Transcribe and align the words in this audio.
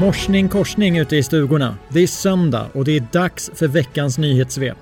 Morsning 0.00 0.48
korsning 0.48 0.98
ute 0.98 1.16
i 1.16 1.22
stugorna. 1.22 1.78
Det 1.88 2.00
är 2.00 2.06
söndag 2.06 2.70
och 2.72 2.84
det 2.84 2.96
är 2.96 3.06
dags 3.12 3.50
för 3.54 3.68
veckans 3.68 4.18
nyhetssvep. 4.18 4.76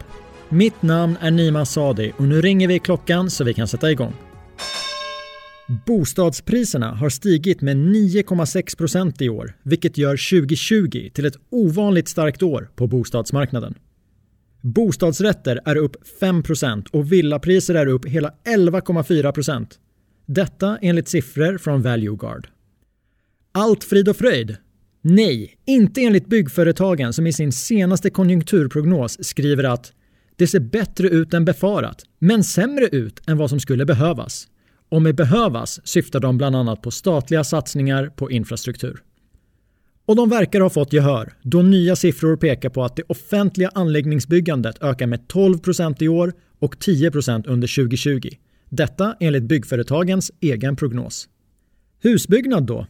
Mitt 0.49 0.83
namn 0.83 1.17
är 1.21 1.31
Nima 1.31 1.65
Sadi 1.65 2.13
och 2.17 2.25
nu 2.25 2.41
ringer 2.41 2.69
vi 2.69 2.79
klockan 2.79 3.31
så 3.31 3.45
vi 3.45 3.55
kan 3.55 3.69
sätta 3.69 3.91
igång. 3.91 4.15
Bostadspriserna 5.87 6.95
har 6.95 7.09
stigit 7.09 7.61
med 7.61 7.77
9,6% 7.77 9.23
i 9.23 9.29
år, 9.29 9.57
vilket 9.63 9.99
gör 9.99 10.41
2020 10.41 11.11
till 11.15 11.27
ett 11.27 11.37
ovanligt 11.51 12.09
starkt 12.09 12.43
år 12.43 12.71
på 12.77 12.87
bostadsmarknaden. 12.87 13.75
Bostadsrätter 14.61 15.61
är 15.65 15.77
upp 15.77 15.97
5% 16.21 16.89
och 16.91 17.13
villapriser 17.13 17.75
är 17.75 17.87
upp 17.87 18.07
hela 18.07 18.33
11,4%. 18.45 19.67
Detta 20.27 20.79
enligt 20.83 21.09
siffror 21.09 21.59
från 21.59 21.83
Valueguard. 21.83 22.49
Allt 23.53 23.85
frid 23.85 24.09
och 24.09 24.17
fröjd? 24.17 24.57
Nej, 25.09 25.57
inte 25.65 26.01
enligt 26.01 26.27
byggföretagen 26.27 27.13
som 27.13 27.27
i 27.27 27.33
sin 27.33 27.53
senaste 27.53 28.11
konjunkturprognos 28.11 29.25
skriver 29.25 29.65
att 29.65 29.93
det 30.37 30.47
ser 30.47 30.61
bättre 30.61 31.09
ut 31.09 31.35
än 31.35 31.45
befarat, 31.45 32.03
men 32.19 32.45
sämre 32.45 32.87
ut 32.87 33.21
än 33.29 33.39
vad 33.39 33.51
som 33.51 33.61
skulle 33.61 33.85
behövas. 33.85 34.49
Och 34.89 35.03
med 35.03 35.15
behövas 35.15 35.87
syftar 35.87 36.21
de 36.21 36.39
bland 36.39 36.57
annat 36.57 36.83
på 36.83 36.91
statliga 36.91 37.45
satsningar 37.45 38.09
på 38.17 38.31
infrastruktur. 38.31 39.03
Och 40.07 40.17
de 40.17 40.29
verkar 40.29 40.61
ha 40.61 40.71
fått 40.71 40.93
gehör 40.93 41.33
då 41.43 41.63
nya 41.63 41.97
siffror 41.97 42.37
pekar 42.37 42.69
på 42.69 42.85
att 42.85 42.97
det 42.97 43.03
offentliga 43.03 43.71
anläggningsbyggandet 43.75 44.83
ökar 44.83 45.07
med 45.07 45.21
12% 45.21 46.03
i 46.03 46.09
år 46.09 46.33
och 46.59 46.77
10% 46.77 47.49
under 47.49 47.85
2020. 47.85 48.29
Detta 48.69 49.17
enligt 49.21 49.45
byggföretagens 49.45 50.33
egen 50.41 50.77
prognos. 50.77 51.29
Husbyggnad 52.03 52.67
då? 52.67 52.87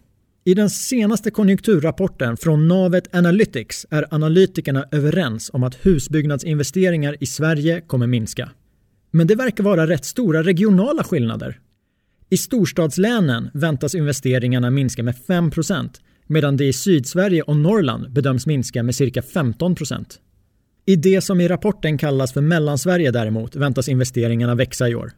I 0.47 0.55
den 0.55 0.71
senaste 0.71 1.31
konjunkturrapporten 1.31 2.37
från 2.37 2.69
Navet 2.69 3.15
Analytics 3.15 3.87
är 3.91 4.07
analytikerna 4.11 4.85
överens 4.93 5.51
om 5.53 5.63
att 5.63 5.87
husbyggnadsinvesteringar 5.87 7.17
i 7.21 7.27
Sverige 7.27 7.81
kommer 7.81 8.07
minska. 8.07 8.51
Men 9.11 9.27
det 9.27 9.35
verkar 9.35 9.65
vara 9.65 9.87
rätt 9.87 10.05
stora 10.05 10.43
regionala 10.43 11.05
skillnader. 11.05 11.61
I 12.31 12.37
storstadslänen 12.37 13.51
väntas 13.55 13.95
investeringarna 13.95 14.71
minska 14.71 15.03
med 15.03 15.15
5% 15.29 15.91
medan 16.27 16.57
det 16.57 16.65
i 16.65 16.73
Sydsverige 16.73 17.43
och 17.43 17.57
Norrland 17.57 18.13
bedöms 18.13 18.47
minska 18.47 18.83
med 18.83 18.95
cirka 18.95 19.21
15% 19.21 20.05
I 20.87 20.97
det 20.97 21.21
som 21.21 21.41
i 21.41 21.49
rapporten 21.49 21.99
kallas 21.99 22.33
för 22.33 22.41
Mellansverige 22.41 23.11
däremot 23.11 23.57
väntas 23.57 23.89
investeringarna 23.89 24.55
växa 24.55 24.89
i 24.89 24.95
år. 24.95 25.13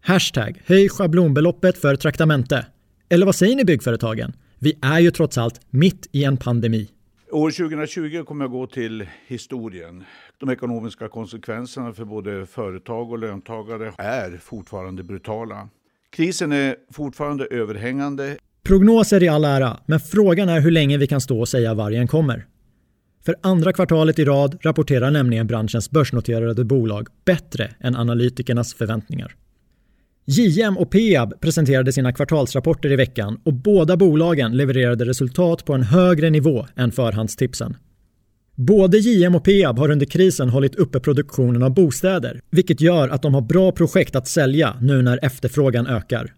Hashtag 0.00 0.62
höj 0.66 0.88
schablonbeloppet 0.88 1.78
för 1.78 1.96
traktamente. 1.96 2.66
Eller 3.08 3.26
vad 3.26 3.34
säger 3.34 3.56
ni 3.56 3.64
byggföretagen? 3.64 4.32
Vi 4.62 4.78
är 4.82 4.98
ju 4.98 5.10
trots 5.10 5.38
allt 5.38 5.60
mitt 5.70 6.08
i 6.12 6.24
en 6.24 6.36
pandemi. 6.36 6.88
År 7.30 7.50
2020 7.50 8.24
kommer 8.24 8.44
att 8.44 8.50
gå 8.50 8.66
till 8.66 9.06
historien. 9.26 10.04
De 10.38 10.50
ekonomiska 10.50 11.08
konsekvenserna 11.08 11.92
för 11.92 12.04
både 12.04 12.46
företag 12.46 13.10
och 13.10 13.18
löntagare 13.18 13.92
är 13.98 14.38
fortfarande 14.42 15.02
brutala. 15.02 15.68
Krisen 16.10 16.52
är 16.52 16.76
fortfarande 16.92 17.46
överhängande. 17.46 18.36
Prognoser 18.62 19.22
i 19.22 19.28
all 19.28 19.44
ära, 19.44 19.80
men 19.86 20.00
frågan 20.00 20.48
är 20.48 20.60
hur 20.60 20.70
länge 20.70 20.98
vi 20.98 21.06
kan 21.06 21.20
stå 21.20 21.40
och 21.40 21.48
säga 21.48 21.74
vargen 21.74 22.08
kommer. 22.08 22.46
För 23.24 23.34
andra 23.42 23.72
kvartalet 23.72 24.18
i 24.18 24.24
rad 24.24 24.58
rapporterar 24.62 25.10
nämligen 25.10 25.46
branschens 25.46 25.90
börsnoterade 25.90 26.64
bolag 26.64 27.08
bättre 27.24 27.74
än 27.80 27.96
analytikernas 27.96 28.74
förväntningar. 28.74 29.36
JM 30.32 30.78
och 30.78 30.90
Peab 30.90 31.40
presenterade 31.40 31.92
sina 31.92 32.12
kvartalsrapporter 32.12 32.92
i 32.92 32.96
veckan 32.96 33.40
och 33.44 33.54
båda 33.54 33.96
bolagen 33.96 34.56
levererade 34.56 35.04
resultat 35.04 35.64
på 35.64 35.74
en 35.74 35.82
högre 35.82 36.30
nivå 36.30 36.66
än 36.76 36.92
förhandstipsen. 36.92 37.76
Både 38.54 38.98
JM 38.98 39.34
och 39.34 39.44
Peab 39.44 39.78
har 39.78 39.90
under 39.90 40.06
krisen 40.06 40.48
hållit 40.48 40.74
uppe 40.74 41.00
produktionen 41.00 41.62
av 41.62 41.74
bostäder, 41.74 42.40
vilket 42.50 42.80
gör 42.80 43.08
att 43.08 43.22
de 43.22 43.34
har 43.34 43.40
bra 43.40 43.72
projekt 43.72 44.16
att 44.16 44.28
sälja 44.28 44.76
nu 44.80 45.02
när 45.02 45.24
efterfrågan 45.24 45.86
ökar. 45.86 46.34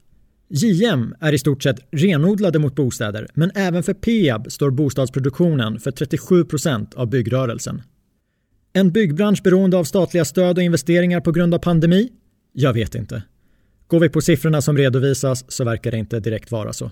JM 0.48 1.14
är 1.20 1.32
i 1.32 1.38
stort 1.38 1.62
sett 1.62 1.78
renodlade 1.90 2.58
mot 2.58 2.74
bostäder, 2.74 3.28
men 3.34 3.50
även 3.54 3.82
för 3.82 3.94
Peab 3.94 4.52
står 4.52 4.70
bostadsproduktionen 4.70 5.80
för 5.80 5.90
37% 5.90 6.94
av 6.96 7.10
byggrörelsen. 7.10 7.82
En 8.72 8.90
byggbransch 8.90 9.42
beroende 9.42 9.76
av 9.76 9.84
statliga 9.84 10.24
stöd 10.24 10.58
och 10.58 10.64
investeringar 10.64 11.20
på 11.20 11.32
grund 11.32 11.54
av 11.54 11.58
pandemi? 11.58 12.08
Jag 12.52 12.72
vet 12.72 12.94
inte. 12.94 13.22
Går 13.92 14.00
vi 14.00 14.08
på 14.08 14.20
siffrorna 14.20 14.62
som 14.62 14.76
redovisas 14.76 15.44
så 15.48 15.64
verkar 15.64 15.90
det 15.90 15.98
inte 15.98 16.20
direkt 16.20 16.50
vara 16.50 16.72
så. 16.72 16.90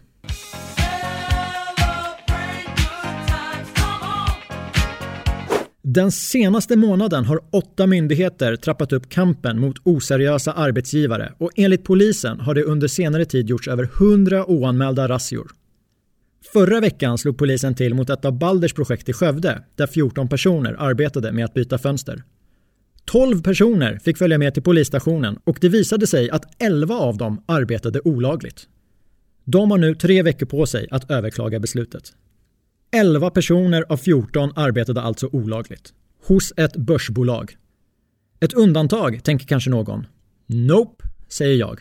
Den 5.82 6.12
senaste 6.12 6.76
månaden 6.76 7.24
har 7.24 7.40
åtta 7.50 7.86
myndigheter 7.86 8.56
trappat 8.56 8.92
upp 8.92 9.08
kampen 9.08 9.60
mot 9.60 9.76
oseriösa 9.82 10.52
arbetsgivare 10.52 11.32
och 11.38 11.50
enligt 11.56 11.84
polisen 11.84 12.40
har 12.40 12.54
det 12.54 12.64
under 12.64 12.88
senare 12.88 13.24
tid 13.24 13.48
gjorts 13.48 13.68
över 13.68 13.84
100 13.84 14.50
oanmälda 14.50 15.08
razzior. 15.08 15.50
Förra 16.52 16.80
veckan 16.80 17.18
slog 17.18 17.38
polisen 17.38 17.74
till 17.74 17.94
mot 17.94 18.10
ett 18.10 18.24
av 18.24 18.38
Balders 18.38 18.72
projekt 18.72 19.08
i 19.08 19.12
Skövde 19.12 19.64
där 19.76 19.86
14 19.86 20.28
personer 20.28 20.76
arbetade 20.78 21.32
med 21.32 21.44
att 21.44 21.54
byta 21.54 21.78
fönster. 21.78 22.22
12 23.04 23.42
personer 23.42 23.98
fick 23.98 24.18
följa 24.18 24.38
med 24.38 24.54
till 24.54 24.62
polisstationen 24.62 25.38
och 25.44 25.58
det 25.60 25.68
visade 25.68 26.06
sig 26.06 26.30
att 26.30 26.62
11 26.62 26.94
av 26.94 27.16
dem 27.16 27.44
arbetade 27.46 28.00
olagligt. 28.04 28.68
De 29.44 29.70
har 29.70 29.78
nu 29.78 29.94
tre 29.94 30.22
veckor 30.22 30.46
på 30.46 30.66
sig 30.66 30.88
att 30.90 31.10
överklaga 31.10 31.60
beslutet. 31.60 32.12
11 32.92 33.30
personer 33.30 33.84
av 33.88 33.96
14 33.96 34.52
arbetade 34.56 35.00
alltså 35.00 35.28
olagligt. 35.32 35.92
Hos 36.26 36.52
ett 36.56 36.76
börsbolag. 36.76 37.56
Ett 38.40 38.52
undantag, 38.52 39.24
tänker 39.24 39.46
kanske 39.46 39.70
någon. 39.70 40.06
Nope, 40.46 41.04
säger 41.28 41.56
jag. 41.56 41.80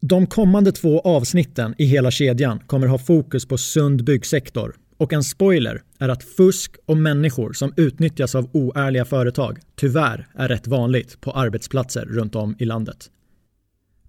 De 0.00 0.26
kommande 0.26 0.72
två 0.72 1.00
avsnitten 1.00 1.74
i 1.78 1.84
hela 1.84 2.10
kedjan 2.10 2.58
kommer 2.66 2.86
ha 2.86 2.98
fokus 2.98 3.46
på 3.46 3.58
sund 3.58 4.04
byggsektor 4.04 4.76
och 5.00 5.12
en 5.12 5.24
spoiler 5.24 5.82
är 5.98 6.08
att 6.08 6.24
fusk 6.24 6.76
och 6.86 6.96
människor 6.96 7.52
som 7.52 7.72
utnyttjas 7.76 8.34
av 8.34 8.50
oärliga 8.52 9.04
företag 9.04 9.58
tyvärr 9.76 10.26
är 10.34 10.48
rätt 10.48 10.66
vanligt 10.66 11.20
på 11.20 11.32
arbetsplatser 11.32 12.04
runt 12.04 12.34
om 12.34 12.56
i 12.58 12.64
landet. 12.64 13.10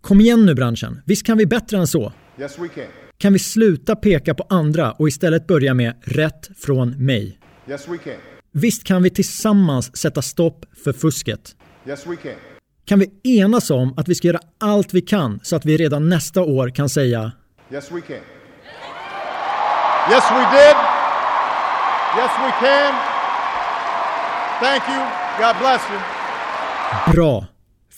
Kom 0.01 0.21
igen 0.21 0.45
nu 0.45 0.55
branschen, 0.55 1.01
visst 1.05 1.25
kan 1.25 1.37
vi 1.37 1.45
bättre 1.45 1.77
än 1.77 1.87
så? 1.87 2.13
Yes, 2.39 2.59
we 2.59 2.67
can. 2.67 2.83
Kan 3.17 3.33
vi 3.33 3.39
sluta 3.39 3.95
peka 3.95 4.33
på 4.33 4.45
andra 4.49 4.91
och 4.91 5.07
istället 5.07 5.47
börja 5.47 5.73
med 5.73 5.93
rätt 6.01 6.49
från 6.57 7.05
mig? 7.05 7.39
Yes, 7.69 7.87
we 7.87 7.97
can. 7.97 8.13
Visst 8.51 8.83
kan 8.83 9.03
vi 9.03 9.09
tillsammans 9.09 9.97
sätta 9.97 10.21
stopp 10.21 10.65
för 10.83 10.93
fusket? 10.93 11.55
Yes, 11.87 12.07
we 12.07 12.15
can. 12.15 12.35
Kan 12.85 12.99
vi 12.99 13.39
enas 13.39 13.69
om 13.69 13.93
att 13.97 14.07
vi 14.07 14.15
ska 14.15 14.27
göra 14.27 14.39
allt 14.57 14.93
vi 14.93 15.01
kan 15.01 15.39
så 15.43 15.55
att 15.55 15.65
vi 15.65 15.77
redan 15.77 16.09
nästa 16.09 16.41
år 16.41 16.69
kan 16.69 16.89
säga 16.89 17.31
Yes, 17.71 17.91
we 17.91 18.01
can. 18.01 18.40
Yes, 20.09 20.23
we 20.31 20.43
did. 20.57 20.75
Yes, 22.17 22.31
we 22.43 22.51
can. 22.59 22.93
Thank 24.59 24.83
you. 24.89 25.01
God 25.39 25.55
bless 25.59 25.81
you. 25.91 25.99
Bra! 27.13 27.45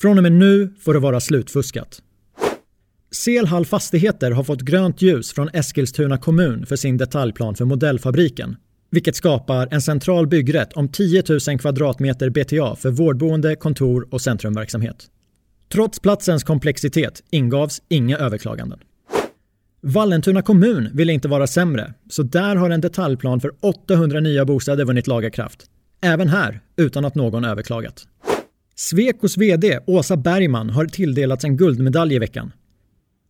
Från 0.01 0.17
och 0.17 0.23
med 0.23 0.31
nu 0.31 0.73
får 0.79 0.93
det 0.93 0.99
vara 0.99 1.19
slutfuskat. 1.19 2.01
Selhall 3.11 3.65
Fastigheter 3.65 4.31
har 4.31 4.43
fått 4.43 4.61
grönt 4.61 5.01
ljus 5.01 5.33
från 5.33 5.49
Eskilstuna 5.53 6.17
kommun 6.17 6.65
för 6.65 6.75
sin 6.75 6.97
detaljplan 6.97 7.55
för 7.55 7.65
modellfabriken, 7.65 8.55
vilket 8.91 9.15
skapar 9.15 9.67
en 9.71 9.81
central 9.81 10.27
byggrätt 10.27 10.73
om 10.73 10.89
10 10.89 11.23
000 11.47 11.59
kvadratmeter 11.59 12.29
BTA 12.29 12.75
för 12.75 12.89
vårdboende, 12.89 13.55
kontor 13.55 14.07
och 14.11 14.21
centrumverksamhet. 14.21 15.05
Trots 15.73 15.99
platsens 15.99 16.43
komplexitet 16.43 17.23
ingavs 17.29 17.81
inga 17.89 18.17
överklaganden. 18.17 18.79
Vallentuna 19.85 20.41
kommun 20.41 20.89
ville 20.93 21.13
inte 21.13 21.27
vara 21.27 21.47
sämre, 21.47 21.93
så 22.09 22.23
där 22.23 22.55
har 22.55 22.69
en 22.69 22.81
detaljplan 22.81 23.39
för 23.39 23.51
800 23.61 24.19
nya 24.19 24.45
bostäder 24.45 24.85
vunnit 24.85 25.07
laga 25.07 25.29
kraft. 25.29 25.65
Även 26.01 26.29
här 26.29 26.59
utan 26.77 27.05
att 27.05 27.15
någon 27.15 27.45
överklagat. 27.45 28.07
Svekos 28.75 29.37
VD 29.37 29.79
Åsa 29.87 30.17
Bergman 30.17 30.69
har 30.69 30.85
tilldelats 30.85 31.45
en 31.45 31.57
guldmedalj 31.57 32.15
i 32.15 32.19
veckan. 32.19 32.51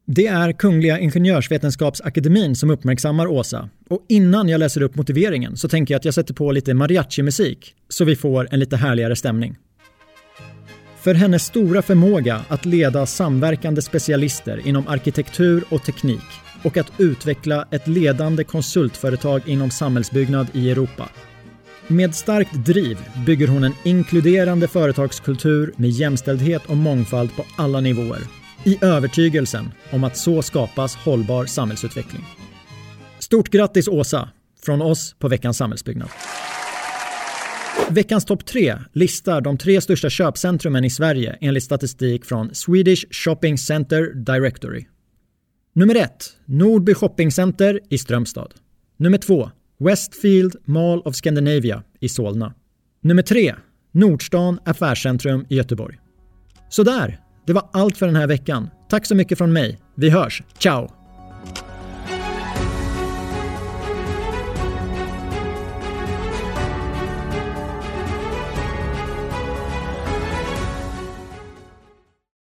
Det 0.05 0.27
är 0.27 0.51
Kungliga 0.51 0.99
Ingenjörsvetenskapsakademin 0.99 2.55
som 2.55 2.69
uppmärksammar 2.69 3.27
Åsa 3.27 3.69
och 3.89 4.05
innan 4.09 4.49
jag 4.49 4.59
läser 4.59 4.81
upp 4.81 4.95
motiveringen 4.95 5.57
så 5.57 5.69
tänker 5.69 5.93
jag 5.93 5.99
att 5.99 6.05
jag 6.05 6.13
sätter 6.13 6.33
på 6.33 6.51
lite 6.51 6.73
mariachi-musik 6.73 7.75
så 7.89 8.05
vi 8.05 8.15
får 8.15 8.47
en 8.51 8.59
lite 8.59 8.77
härligare 8.77 9.15
stämning. 9.15 9.57
För 11.03 11.13
hennes 11.13 11.43
stora 11.43 11.81
förmåga 11.81 12.41
att 12.47 12.65
leda 12.65 13.05
samverkande 13.05 13.81
specialister 13.81 14.67
inom 14.67 14.87
arkitektur 14.87 15.63
och 15.69 15.83
teknik 15.83 16.23
och 16.63 16.77
att 16.77 16.91
utveckla 16.97 17.67
ett 17.71 17.87
ledande 17.87 18.43
konsultföretag 18.43 19.41
inom 19.45 19.71
samhällsbyggnad 19.71 20.47
i 20.53 20.71
Europa. 20.71 21.09
Med 21.87 22.15
starkt 22.15 22.53
driv 22.65 22.97
bygger 23.25 23.47
hon 23.47 23.63
en 23.63 23.73
inkluderande 23.83 24.67
företagskultur 24.67 25.73
med 25.75 25.89
jämställdhet 25.89 26.65
och 26.65 26.77
mångfald 26.77 27.35
på 27.35 27.45
alla 27.55 27.79
nivåer 27.79 28.21
i 28.63 28.77
övertygelsen 28.81 29.71
om 29.91 30.03
att 30.03 30.17
så 30.17 30.41
skapas 30.41 30.95
hållbar 30.95 31.45
samhällsutveckling. 31.45 32.25
Stort 33.19 33.49
grattis 33.49 33.87
Åsa! 33.87 34.29
från 34.61 34.81
oss 34.81 35.15
på 35.19 35.27
Veckans 35.27 35.57
Samhällsbyggnad. 35.57 36.09
Veckans 37.89 38.25
topp 38.25 38.45
3 38.45 38.75
listar 38.93 39.41
de 39.41 39.57
tre 39.57 39.81
största 39.81 40.09
köpcentrumen 40.09 40.85
i 40.85 40.89
Sverige 40.89 41.37
enligt 41.41 41.63
statistik 41.63 42.25
från 42.25 42.55
Swedish 42.55 43.05
Shopping 43.11 43.57
Center 43.57 44.13
Directory. 44.13 44.85
Nummer 45.75 45.95
1. 45.95 46.09
Nordby 46.45 46.93
Shopping 46.93 47.31
Center 47.31 47.79
i 47.89 47.97
Strömstad. 47.97 48.53
Nummer 48.97 49.17
2. 49.17 49.49
Westfield 49.79 50.55
Mall 50.65 51.01
of 51.01 51.15
Scandinavia 51.15 51.83
i 51.99 52.09
Solna. 52.09 52.53
Nummer 53.01 53.23
3. 53.23 53.55
Nordstan 53.91 54.59
Affärscentrum 54.65 55.45
i 55.49 55.55
Göteborg. 55.55 55.97
Sådär, 56.69 57.19
det 57.47 57.53
var 57.53 57.69
allt 57.73 57.97
för 57.97 58.05
den 58.05 58.15
här 58.15 58.27
veckan. 58.27 58.69
Tack 58.89 59.05
så 59.05 59.15
mycket 59.15 59.37
från 59.37 59.53
mig. 59.53 59.79
Vi 59.95 60.09
hörs. 60.09 60.43
Ciao! 60.57 61.02